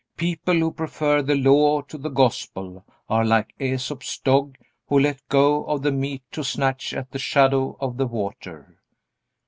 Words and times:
People 0.17 0.55
who 0.55 0.71
prefer 0.73 1.21
the 1.21 1.35
Law 1.35 1.81
to 1.83 1.95
the 1.95 2.09
Gospel 2.09 2.83
are 3.07 3.23
like 3.23 3.53
Aesop's 3.59 4.17
dog 4.17 4.57
who 4.87 4.97
let 4.97 5.21
go 5.29 5.63
of 5.65 5.83
the 5.83 5.91
meat 5.91 6.23
to 6.31 6.43
snatch 6.43 6.91
at 6.95 7.11
the 7.11 7.19
shadow 7.19 7.77
of 7.79 7.97
the 7.97 8.07
water. 8.07 8.79